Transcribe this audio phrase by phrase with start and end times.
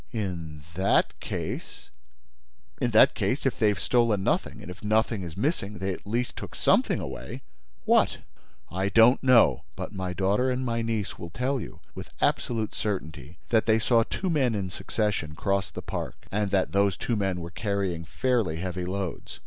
[0.11, 1.89] "In that case—?"
[2.81, 6.07] "In that case, if they have stolen nothing and if nothing is missing, they at
[6.07, 7.43] least took something away."
[7.85, 8.17] "What?"
[8.71, 9.61] "I don't know.
[9.75, 14.01] But my daughter and my niece will tell you, with absolute certainty, that they saw
[14.01, 18.55] two men in succession cross the park and that those two men were carrying fairly
[18.55, 19.39] heavy loads."